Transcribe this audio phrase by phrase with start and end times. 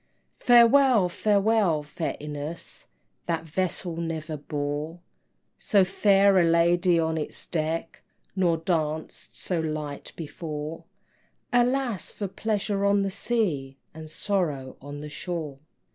[0.39, 2.85] Farewell, farewell, fair Ines,
[3.27, 4.99] That vessel never bore
[5.59, 8.01] So fair a lady on its deck,
[8.35, 10.85] Nor danced so light before,
[11.53, 15.59] Alas, for pleasure on the sea, And sorrow on the shore!